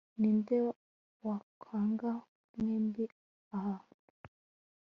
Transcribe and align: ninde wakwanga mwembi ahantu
ninde 0.19 0.57
wakwanga 1.25 2.11
mwembi 2.57 3.05
ahantu 3.57 3.95